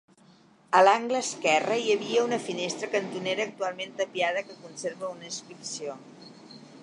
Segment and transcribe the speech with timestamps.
[0.77, 5.99] A l'angle esquerre hi havia una finestra cantonera, actualment tapiada, que conserva una inscripció.